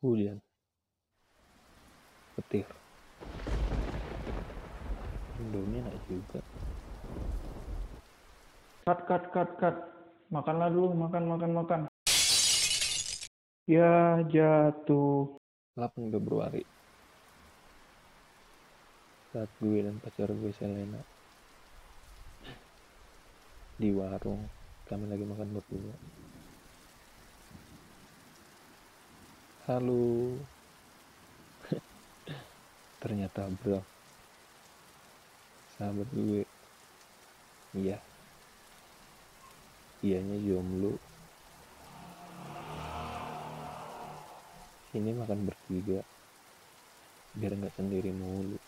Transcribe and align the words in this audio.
hujan, 0.00 0.40
petir. 2.36 2.64
Indomie 5.40 5.80
enak 5.80 5.96
juga. 6.08 6.40
Cut, 8.84 9.00
cut, 9.08 9.24
cut, 9.32 9.50
cut. 9.60 9.76
Makanlah 10.28 10.68
dulu, 10.72 10.92
makan, 10.96 11.24
makan, 11.28 11.52
makan. 11.56 11.80
Ya, 13.68 14.20
jatuh. 14.28 15.36
8 15.76 16.12
Februari. 16.12 16.64
Saat 19.32 19.48
gue 19.62 19.78
dan 19.80 19.96
pacar 20.02 20.28
gue 20.28 20.52
Selena 20.58 21.00
di 23.80 23.88
warung, 23.96 24.44
kami 24.90 25.08
lagi 25.08 25.24
makan 25.24 25.56
berdua. 25.56 25.94
Halo. 29.70 30.34
Ternyata 33.06 33.46
bro. 33.62 33.78
Sahabat 35.78 36.10
gue. 36.10 36.42
Iya. 37.78 38.02
Ianya 40.02 40.42
jomblo. 40.42 40.98
Ini 44.90 45.14
makan 45.14 45.46
bertiga. 45.46 46.02
Biar 47.38 47.54
nggak 47.54 47.78
sendiri 47.78 48.10
mulu. 48.10 48.58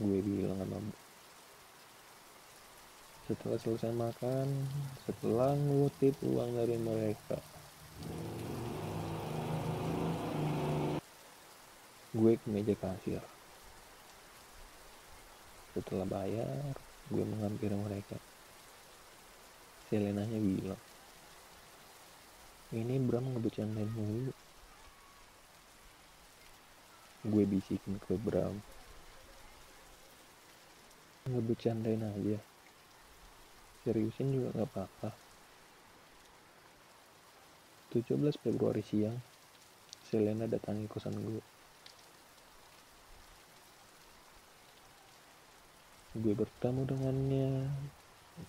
Gue 0.00 0.24
bilang 0.24 0.56
sama 0.64 0.80
setelah 3.28 3.60
selesai 3.60 3.92
makan, 3.92 4.48
setelah 5.04 5.52
ngutip 5.52 6.16
uang 6.24 6.56
dari 6.56 6.80
mereka, 6.80 7.36
gue 12.18 12.34
ke 12.34 12.46
meja 12.50 12.74
kasir. 12.74 13.22
Setelah 15.70 16.02
bayar 16.02 16.74
gue 17.14 17.22
menghampiri 17.22 17.78
mereka. 17.78 18.18
Selenanya 19.86 20.42
bilang 20.42 20.82
ini 22.74 22.98
Bram 22.98 23.24
ngebecandain 23.32 23.88
mulu. 23.94 24.34
Gue 27.22 27.46
bisikin 27.46 28.02
ke 28.02 28.18
Bram. 28.18 28.58
Ngebecandain 31.30 32.02
aja. 32.02 32.38
Seriusin 33.86 34.34
juga 34.34 34.58
gak 34.58 34.68
apa-apa. 34.74 35.10
17 37.94 38.20
Februari 38.36 38.84
siang 38.84 39.16
Selena 40.04 40.44
datangi 40.44 40.84
kosan 40.92 41.16
gue 41.16 41.57
gue 46.16 46.32
bertemu 46.32 46.82
dengannya. 46.88 47.50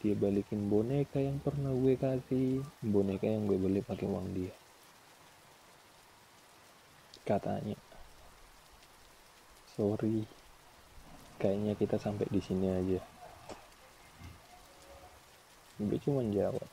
Dia 0.00 0.16
balikin 0.16 0.72
boneka 0.72 1.20
yang 1.20 1.38
pernah 1.38 1.70
gue 1.70 1.94
kasih. 1.94 2.64
Boneka 2.82 3.28
yang 3.28 3.46
gue 3.46 3.58
beli 3.60 3.84
pakai 3.84 4.08
uang 4.08 4.32
dia. 4.32 4.54
Katanya 7.22 7.76
sorry 9.74 10.22
kayaknya 11.42 11.74
kita 11.74 11.98
sampai 11.98 12.26
di 12.30 12.40
sini 12.42 12.66
aja. 12.70 13.00
Gue 15.78 15.98
cuma 16.02 16.22
jawab 16.30 16.66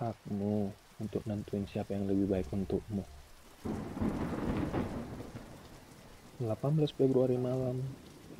hakmu 0.00 0.72
untuk 0.98 1.22
nentuin 1.28 1.68
siapa 1.68 1.94
yang 1.94 2.08
lebih 2.08 2.26
baik 2.26 2.48
untukmu. 2.50 3.04
18 6.42 6.98
Februari 6.98 7.38
malam 7.38 7.78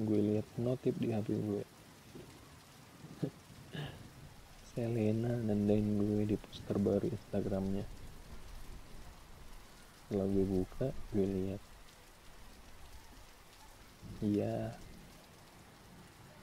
gue 0.00 0.20
lihat 0.32 0.48
notif 0.56 0.96
di 0.96 1.12
HP 1.12 1.36
gue. 1.36 1.64
Selena 4.72 5.36
nandain 5.36 5.84
gue 6.00 6.24
di 6.24 6.36
poster 6.40 6.80
baru 6.80 7.12
Instagramnya. 7.12 7.84
Setelah 10.08 10.26
gue 10.28 10.44
buka 10.48 10.86
gue 11.12 11.26
lihat 11.28 11.62
iya. 14.24 14.72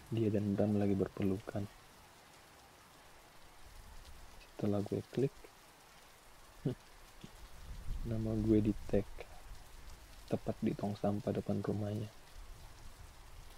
Dia 0.10 0.30
dan 0.34 0.58
Bram 0.58 0.78
lagi 0.78 0.94
berpelukan. 0.94 1.66
Setelah 4.42 4.81
gue 4.86 5.02
klik 5.14 5.34
nama 8.10 8.38
gue 8.38 8.62
di 8.62 8.74
tag. 8.90 9.10
Tepat 10.30 10.58
di 10.62 10.78
tong 10.78 10.94
sampah 10.94 11.34
depan 11.34 11.66
rumahnya 11.66 12.19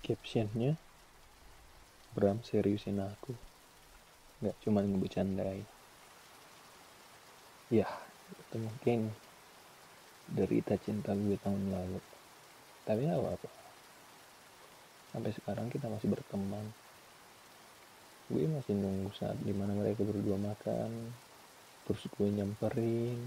captionnya. 0.01 0.75
Bram 2.12 2.44
seriusin 2.44 3.00
aku. 3.00 3.31
Nggak 4.44 4.57
cuma 4.66 4.84
ngebecandain. 4.84 5.63
Ya 7.72 7.88
itu 8.35 8.57
mungkin 8.59 9.16
derita 10.28 10.75
cinta 10.81 11.16
gue 11.16 11.40
tahun 11.40 11.72
lalu. 11.72 12.01
Tapi 12.84 13.07
apa 13.07 13.38
apa 13.38 13.50
sampai 15.11 15.31
sekarang 15.31 15.67
kita 15.72 15.88
masih 15.88 16.11
berteman. 16.11 16.66
Gue 18.28 18.47
masih 18.47 18.75
nunggu 18.75 19.11
saat 19.16 19.40
di 19.40 19.56
mana 19.56 19.72
mereka 19.72 20.03
berdua 20.03 20.35
makan. 20.35 21.16
Terus 21.88 22.03
gue 22.11 22.28
nyamperin. 22.28 23.19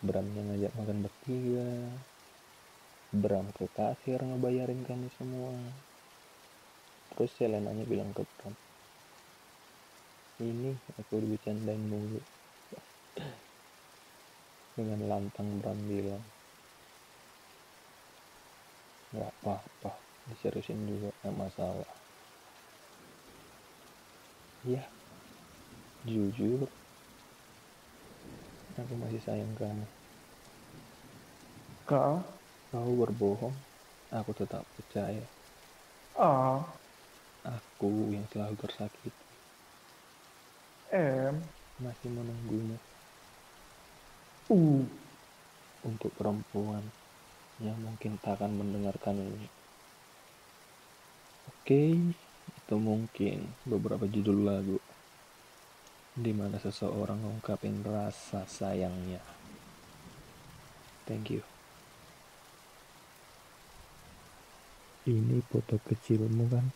Bramnya 0.00 0.42
ngajak 0.48 0.72
makan 0.78 0.98
bertiga 1.04 1.72
Bram 3.08 3.48
ke 3.56 3.64
kasir 3.72 4.20
ngebayarin 4.20 4.84
kami 4.84 5.08
semua. 5.16 5.56
Terus 7.16 7.32
Selenanya 7.40 7.88
bilang 7.88 8.12
ke 8.12 8.20
Bram 8.36 8.52
ini 10.38 10.70
aku 10.94 11.18
dibecandain 11.18 11.82
mulu. 11.82 12.20
Dengan 14.78 15.00
lantang 15.08 15.58
Bram 15.58 15.78
bilang 15.88 16.22
nggak 19.08 19.32
apa-apa 19.40 19.92
diseriusin 20.28 20.84
juga 20.84 21.08
nggak 21.24 21.36
masalah. 21.40 21.90
Ya 24.68 24.84
jujur 26.04 26.68
aku 28.76 28.94
masih 29.00 29.20
sayang 29.24 29.52
kamu. 29.56 29.86
Kau? 31.88 32.37
Kau 32.68 32.92
berbohong 32.92 33.56
aku 34.12 34.30
tetap 34.36 34.64
percaya 34.76 35.24
A. 36.20 36.60
aku 37.44 38.12
yang 38.12 38.28
selalu 38.28 38.60
tersakiti 38.60 39.24
M. 40.92 41.40
masih 41.80 42.08
menunggumu 42.12 42.76
U. 44.48 44.84
untuk 45.84 46.12
perempuan 46.16 46.84
yang 47.60 47.76
mungkin 47.82 48.16
tak 48.22 48.38
akan 48.38 48.54
mendengarkan 48.54 49.18
ini. 49.18 49.48
Oke, 51.50 52.14
itu 52.48 52.76
mungkin 52.78 53.50
beberapa 53.66 54.06
judul 54.06 54.46
lagu 54.46 54.78
di 56.16 56.32
mana 56.32 56.56
seseorang 56.58 57.18
mengungkapin 57.20 57.84
rasa 57.84 58.46
sayangnya. 58.48 59.20
Thank 61.04 61.34
you. 61.34 61.57
Ini 65.08 65.40
foto 65.40 65.80
kecilmu 65.80 66.44
kan? 66.52 66.68